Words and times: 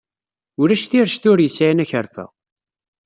Ulac 0.61 0.83
tirect 0.89 1.23
ur 1.31 1.37
yesɛin 1.41 1.83
akerfa. 1.83 2.25